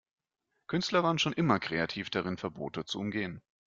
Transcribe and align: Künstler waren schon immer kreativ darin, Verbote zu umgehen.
Künstler 0.65 1.03
waren 1.03 1.19
schon 1.19 1.31
immer 1.33 1.59
kreativ 1.59 2.09
darin, 2.09 2.37
Verbote 2.37 2.85
zu 2.85 2.97
umgehen. 2.97 3.39